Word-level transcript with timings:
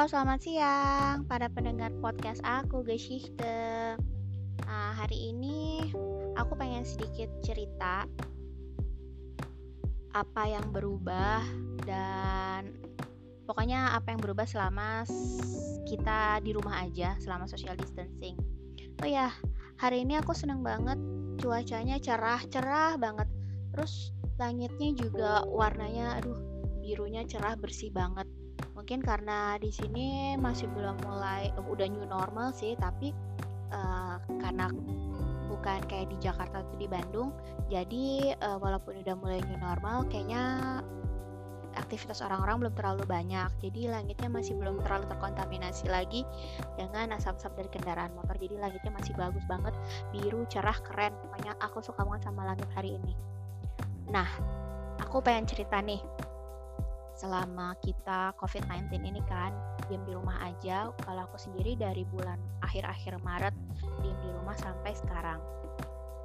Selamat 0.00 0.40
siang 0.40 1.28
para 1.28 1.52
pendengar 1.52 1.92
podcast 2.00 2.40
aku, 2.40 2.80
Geschichte. 2.88 4.00
Nah, 4.64 4.96
hari 4.96 5.28
ini 5.28 5.92
aku 6.40 6.56
pengen 6.56 6.88
sedikit 6.88 7.28
cerita 7.44 8.08
apa 10.16 10.42
yang 10.48 10.72
berubah 10.72 11.44
dan 11.84 12.72
pokoknya 13.44 13.92
apa 13.92 14.16
yang 14.16 14.24
berubah 14.24 14.48
selama 14.48 15.04
kita 15.84 16.40
di 16.48 16.56
rumah 16.56 16.80
aja 16.80 17.20
selama 17.20 17.44
social 17.44 17.76
distancing. 17.76 18.40
Oh 19.04 19.08
ya, 19.10 19.28
hari 19.76 20.08
ini 20.08 20.16
aku 20.16 20.32
seneng 20.32 20.64
banget 20.64 20.96
cuacanya 21.44 22.00
cerah-cerah 22.00 22.96
banget. 22.96 23.28
Terus 23.76 24.16
langitnya 24.40 24.96
juga 24.96 25.44
warnanya 25.44 26.24
aduh 26.24 26.40
birunya 26.80 27.20
cerah 27.28 27.52
bersih 27.60 27.92
banget 27.92 28.24
mungkin 28.74 29.00
karena 29.04 29.56
di 29.60 29.70
sini 29.70 30.34
masih 30.36 30.66
belum 30.72 30.98
mulai 31.04 31.52
udah 31.56 31.86
new 31.86 32.06
normal 32.06 32.50
sih 32.54 32.74
tapi 32.78 33.14
uh, 33.70 34.18
karena 34.40 34.70
bukan 35.50 35.82
kayak 35.90 36.10
di 36.14 36.16
Jakarta 36.22 36.62
atau 36.62 36.76
di 36.78 36.86
Bandung 36.86 37.34
jadi 37.70 38.34
uh, 38.38 38.58
walaupun 38.58 38.98
udah 39.02 39.14
mulai 39.18 39.38
new 39.46 39.58
normal 39.58 40.06
kayaknya 40.08 40.82
aktivitas 41.76 42.22
orang-orang 42.22 42.66
belum 42.66 42.74
terlalu 42.74 43.04
banyak. 43.06 43.50
Jadi 43.62 43.86
langitnya 43.86 44.26
masih 44.26 44.58
belum 44.58 44.82
terlalu 44.82 45.06
terkontaminasi 45.06 45.86
lagi 45.86 46.26
dengan 46.74 47.14
asap-asap 47.14 47.62
dari 47.62 47.70
kendaraan 47.70 48.12
motor. 48.18 48.34
Jadi 48.38 48.58
langitnya 48.58 48.92
masih 48.94 49.14
bagus 49.14 49.44
banget 49.46 49.74
biru 50.10 50.42
cerah 50.50 50.78
keren. 50.82 51.14
Pokoknya 51.14 51.54
aku 51.62 51.78
suka 51.78 52.02
banget 52.02 52.26
sama 52.26 52.42
langit 52.42 52.66
hari 52.74 52.98
ini. 52.98 53.14
Nah 54.10 54.26
aku 54.98 55.22
pengen 55.22 55.46
cerita 55.46 55.78
nih 55.78 56.02
selama 57.20 57.76
kita 57.84 58.32
COVID-19 58.40 59.04
ini 59.04 59.20
kan 59.28 59.52
diam 59.92 60.00
di 60.08 60.16
rumah 60.16 60.40
aja. 60.40 60.88
Kalau 61.04 61.28
aku 61.28 61.36
sendiri 61.36 61.76
dari 61.76 62.08
bulan 62.08 62.40
akhir-akhir 62.64 63.20
Maret 63.20 63.52
diam 64.00 64.16
di 64.24 64.28
rumah 64.32 64.56
sampai 64.56 64.96
sekarang. 64.96 65.36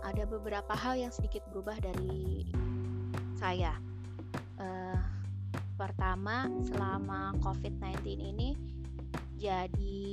Ada 0.08 0.24
beberapa 0.24 0.72
hal 0.72 0.96
yang 0.96 1.12
sedikit 1.12 1.44
berubah 1.52 1.76
dari 1.84 2.48
saya. 3.36 3.76
Uh, 4.56 4.96
pertama, 5.76 6.48
selama 6.64 7.36
COVID-19 7.44 8.16
ini 8.16 8.56
jadi 9.36 10.08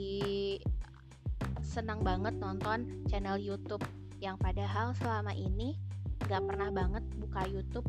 senang 1.63 2.03
banget 2.03 2.35
nonton 2.43 3.07
channel 3.07 3.39
YouTube 3.39 3.87
yang 4.19 4.35
padahal 4.35 4.99
selama 4.99 5.31
ini 5.31 5.79
nggak 6.27 6.43
pernah 6.43 6.75
banget 6.75 7.07
buka 7.23 7.47
YouTube 7.47 7.87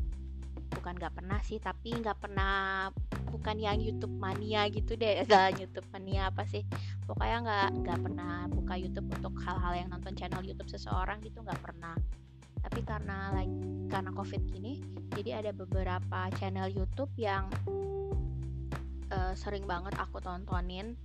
bukan 0.84 1.00
nggak 1.00 1.16
pernah 1.16 1.40
sih 1.40 1.64
tapi 1.64 1.96
nggak 1.96 2.20
pernah 2.20 2.92
bukan 3.32 3.56
yang 3.56 3.80
YouTube 3.80 4.12
mania 4.20 4.68
gitu 4.68 5.00
deh 5.00 5.24
gak 5.32 5.56
YouTube 5.56 5.88
mania 5.96 6.28
apa 6.28 6.44
sih. 6.44 6.68
Pokoknya 7.08 7.40
nggak 7.40 7.70
nggak 7.88 8.00
pernah 8.04 8.52
buka 8.52 8.76
YouTube 8.76 9.08
untuk 9.16 9.32
hal-hal 9.48 9.80
yang 9.80 9.88
nonton 9.88 10.12
channel 10.12 10.44
YouTube 10.44 10.68
seseorang 10.68 11.24
gitu 11.24 11.40
nggak 11.40 11.64
pernah. 11.64 11.96
Tapi 12.60 12.84
karena 12.84 13.32
like 13.32 13.56
karena 13.88 14.12
covid 14.12 14.44
gini 14.50 14.82
jadi 15.14 15.46
ada 15.46 15.52
beberapa 15.54 16.20
channel 16.42 16.66
YouTube 16.68 17.14
yang 17.16 17.46
uh, 19.14 19.34
sering 19.38 19.70
banget 19.70 19.94
aku 20.02 20.18
tontonin 20.18 20.98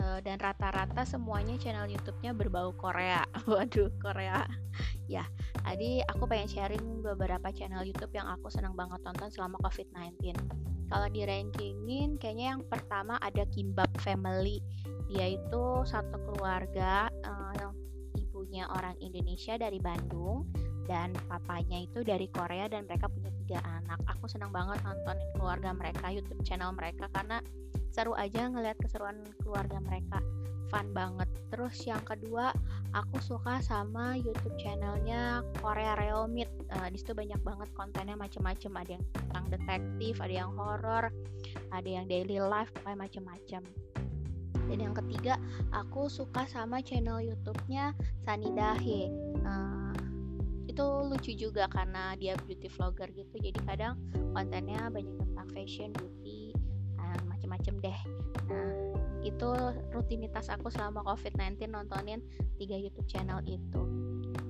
uh, 0.00 0.18
dan 0.20 0.36
rata-rata 0.40 1.02
semuanya 1.04 1.56
channel 1.60 1.88
YouTube-nya 1.88 2.32
berbau 2.36 2.72
Korea. 2.74 3.24
Waduh 3.50 3.92
Korea. 4.00 4.44
Ya 5.06 5.24
jadi 5.66 6.02
aku 6.08 6.26
pengen 6.30 6.48
sharing 6.48 7.02
beberapa 7.02 7.50
channel 7.50 7.82
YouTube 7.82 8.14
yang 8.14 8.26
aku 8.26 8.50
senang 8.50 8.74
banget 8.78 9.02
tonton 9.02 9.30
selama 9.30 9.58
COVID-19 9.66 10.34
kalau 10.86 11.08
di 11.10 11.26
rankingin 11.26 12.14
kayaknya 12.18 12.54
yang 12.54 12.62
pertama 12.70 13.18
ada 13.18 13.42
Kimbap 13.50 13.90
Family. 14.02 14.62
Dia 15.10 15.34
itu 15.38 15.64
satu 15.86 16.18
keluarga 16.30 17.10
uh, 17.26 17.70
ibunya 18.18 18.66
orang 18.70 18.94
Indonesia 19.02 19.58
dari 19.58 19.82
Bandung 19.82 20.46
dan 20.86 21.10
papanya 21.26 21.82
itu 21.82 22.06
dari 22.06 22.30
Korea 22.30 22.70
dan 22.70 22.86
mereka 22.86 23.10
punya 23.10 23.30
tiga 23.42 23.58
anak. 23.66 23.98
Aku 24.06 24.30
senang 24.30 24.54
banget 24.54 24.78
nontonin 24.86 25.26
keluarga 25.34 25.74
mereka 25.74 26.14
YouTube 26.14 26.42
channel 26.46 26.70
mereka 26.70 27.10
karena 27.10 27.42
seru 27.96 28.12
aja 28.12 28.52
ngeliat 28.52 28.76
keseruan 28.76 29.24
keluarga 29.40 29.80
mereka. 29.80 30.20
Fun 30.68 30.92
banget. 30.92 31.24
Terus 31.48 31.80
yang 31.88 32.04
kedua 32.04 32.52
aku 32.92 33.16
suka 33.24 33.64
sama 33.64 34.20
YouTube 34.20 34.52
channelnya 34.60 35.40
Korea 35.64 35.96
Reomit 35.96 36.52
uh, 36.76 36.92
di 36.92 37.00
situ 37.00 37.16
banyak 37.16 37.40
banget 37.40 37.72
kontennya 37.72 38.20
macem-macem. 38.20 38.68
Ada 38.76 39.00
yang 39.00 39.04
tentang 39.16 39.44
detektif 39.48 40.20
ada 40.20 40.34
yang 40.44 40.52
horror 40.52 41.08
ada 41.72 41.88
yang 41.88 42.04
daily 42.04 42.36
life 42.36 42.68
pokoknya 42.76 43.08
macem-macem. 43.08 43.62
Dan 44.66 44.78
yang 44.82 44.92
ketiga 44.92 45.40
aku 45.72 46.12
suka 46.12 46.44
sama 46.50 46.84
channel 46.84 47.24
YouTube-nya 47.24 47.96
Sani 48.28 48.52
Dahe. 48.52 49.08
Uh, 49.40 49.96
itu 50.66 50.84
lucu 50.84 51.32
juga 51.32 51.70
karena 51.72 52.12
dia 52.20 52.36
beauty 52.44 52.68
vlogger 52.68 53.08
gitu. 53.16 53.40
Jadi 53.40 53.56
kadang 53.64 53.96
kontennya 54.36 54.92
banyak 54.92 55.14
tentang 55.16 55.48
fashion 55.54 55.90
beauty 55.96 56.45
macem-macem 57.56 57.80
deh. 57.80 58.00
Nah 58.52 58.70
itu 59.24 59.48
rutinitas 59.90 60.52
aku 60.52 60.68
selama 60.70 61.02
COVID-19 61.02 61.72
nontonin 61.72 62.20
tiga 62.60 62.76
YouTube 62.76 63.08
channel 63.08 63.40
itu. 63.48 63.82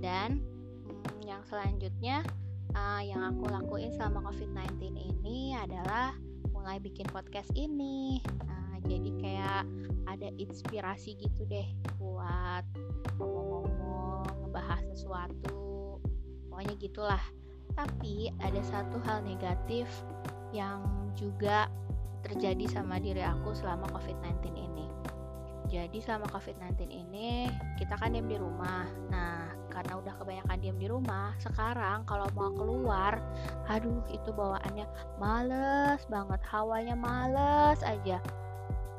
Dan 0.03 0.43
hmm, 0.84 1.22
yang 1.22 1.41
selanjutnya 1.47 2.27
uh, 2.75 3.00
yang 3.00 3.22
aku 3.22 3.47
lakuin 3.47 3.95
selama 3.95 4.27
COVID-19 4.27 4.99
ini 4.99 5.55
adalah 5.55 6.12
mulai 6.50 6.83
bikin 6.83 7.06
podcast 7.09 7.49
ini. 7.55 8.21
Uh, 8.45 8.77
jadi 8.91 9.11
kayak 9.22 9.62
ada 10.11 10.28
inspirasi 10.37 11.15
gitu 11.22 11.47
deh 11.47 11.66
buat 12.03 12.66
ngomong-ngomong 13.16 14.27
ngebahas 14.45 14.83
sesuatu 14.93 16.03
pokoknya 16.50 16.75
gitulah. 16.83 17.25
Tapi 17.77 18.33
ada 18.41 18.61
satu 18.66 18.99
hal 19.05 19.25
negatif 19.25 19.89
yang 20.50 20.84
juga 21.16 21.69
terjadi 22.25 22.65
sama 22.71 22.97
diri 23.03 23.21
aku 23.21 23.53
selama 23.53 23.88
COVID-19 23.93 24.54
ini. 24.54 24.87
Jadi 25.66 25.99
selama 25.99 26.31
COVID-19 26.31 26.94
ini 26.94 27.50
kita 27.75 27.99
kan 27.99 28.15
diam 28.15 28.31
di 28.31 28.38
rumah. 28.38 28.87
Nah, 29.10 29.50
karena 29.66 29.99
udah 29.99 30.15
kebanyakan 30.16 30.59
diam 30.62 30.78
di 30.78 30.87
rumah, 30.87 31.34
sekarang 31.43 32.06
kalau 32.06 32.31
mau 32.38 32.54
keluar, 32.54 33.19
aduh 33.66 34.00
itu 34.09 34.31
bawaannya 34.31 34.87
males 35.19 36.00
banget, 36.06 36.41
hawanya 36.47 36.94
males 36.94 37.82
aja. 37.82 38.22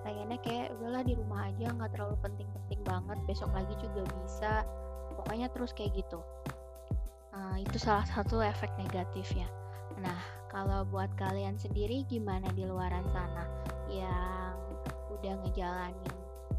Pengennya 0.03 0.39
kayak 0.43 0.75
udahlah 0.77 1.03
di 1.07 1.15
rumah 1.15 1.47
aja, 1.47 1.71
nggak 1.71 1.91
terlalu 1.95 2.15
penting-penting 2.19 2.79
banget. 2.83 3.17
Besok 3.27 3.51
lagi 3.55 3.73
juga 3.79 4.03
bisa. 4.19 4.53
Pokoknya 5.15 5.47
terus 5.49 5.71
kayak 5.71 5.95
gitu. 5.95 6.19
Nah, 7.31 7.57
itu 7.63 7.79
salah 7.79 8.05
satu 8.05 8.43
efek 8.43 8.75
negatifnya. 8.75 9.47
Nah, 10.03 10.19
kalau 10.47 10.87
buat 10.87 11.11
kalian 11.19 11.59
sendiri 11.59 12.07
gimana 12.07 12.47
di 12.55 12.63
luaran 12.63 13.03
sana 13.11 13.43
yang 13.91 14.55
udah 15.11 15.33
ngejalanin 15.43 16.17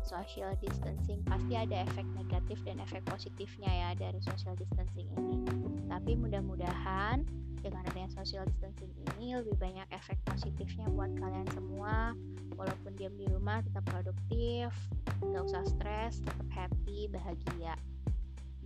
social 0.09 0.57
distancing 0.65 1.21
pasti 1.29 1.53
ada 1.53 1.85
efek 1.85 2.09
negatif 2.17 2.57
dan 2.65 2.81
efek 2.81 3.05
positifnya 3.05 3.69
ya 3.69 3.91
dari 3.93 4.17
social 4.25 4.57
distancing 4.57 5.05
ini. 5.21 5.45
Tapi 5.85 6.17
mudah-mudahan 6.17 7.29
dengan 7.61 7.85
adanya 7.85 8.09
social 8.17 8.49
distancing 8.49 8.89
ini 9.17 9.37
lebih 9.37 9.53
banyak 9.61 9.85
efek 9.93 10.17
positifnya 10.25 10.89
buat 10.97 11.13
kalian 11.21 11.49
semua. 11.53 12.17
Walaupun 12.57 12.97
diam 12.97 13.15
di 13.15 13.29
rumah 13.29 13.61
tetap 13.61 13.85
produktif, 13.87 14.73
nggak 15.21 15.45
usah 15.45 15.63
stres, 15.69 16.25
tetap 16.25 16.49
happy, 16.51 17.07
bahagia. 17.13 17.77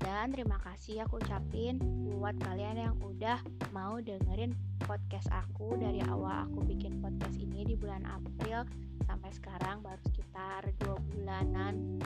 Dan 0.01 0.33
terima 0.33 0.57
kasih 0.63 1.05
aku 1.05 1.21
ucapin 1.21 1.77
buat 2.09 2.39
kalian 2.41 2.79
yang 2.79 2.97
udah 3.03 3.43
mau 3.75 3.99
dengerin 3.99 4.55
podcast 4.83 5.31
aku 5.31 5.79
dari 5.79 6.03
awal 6.07 6.47
aku 6.51 6.67
bikin 6.67 6.99
podcast 7.03 7.39
ini 7.39 7.67
di 7.67 7.75
bulan 7.79 8.03
April 8.07 8.67
sampai 9.07 9.31
sekarang 9.35 9.83
baru 9.83 10.01
sekitar 10.07 10.71
dua 10.81 10.97
bulanan. 11.11 11.99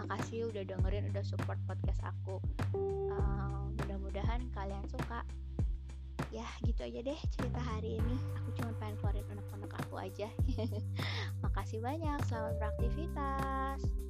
Makasih 0.00 0.48
udah 0.48 0.64
dengerin, 0.64 1.12
udah 1.12 1.24
support 1.24 1.60
podcast 1.68 2.00
aku. 2.02 2.40
Uh, 3.12 3.68
mudah-mudahan 3.76 4.40
kalian 4.56 4.84
suka. 4.88 5.22
Ya 6.30 6.46
gitu 6.62 6.86
aja 6.86 7.00
deh 7.02 7.20
cerita 7.34 7.60
hari 7.60 7.98
ini. 7.98 8.16
Aku 8.40 8.48
cuma 8.56 8.70
pengen 8.78 8.96
keluarin 9.02 9.26
unek-unek 9.28 9.72
aku 9.76 9.94
aja. 9.98 10.28
Makasih 11.44 11.82
banyak, 11.82 12.18
selamat 12.30 12.54
beraktivitas. 12.58 14.09